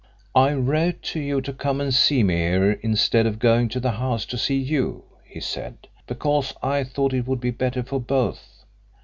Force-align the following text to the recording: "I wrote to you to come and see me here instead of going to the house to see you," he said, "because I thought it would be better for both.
"I 0.33 0.53
wrote 0.55 1.03
to 1.13 1.19
you 1.19 1.41
to 1.41 1.53
come 1.53 1.79
and 1.79 1.93
see 1.93 2.23
me 2.23 2.33
here 2.33 2.71
instead 2.71 3.27
of 3.27 3.37
going 3.37 3.69
to 3.69 3.79
the 3.79 3.91
house 3.91 4.25
to 4.25 4.37
see 4.39 4.57
you," 4.57 5.03
he 5.23 5.39
said, 5.39 5.87
"because 6.07 6.55
I 6.63 6.83
thought 6.83 7.13
it 7.13 7.27
would 7.27 7.39
be 7.39 7.51
better 7.51 7.83
for 7.83 7.99
both. 8.01 8.63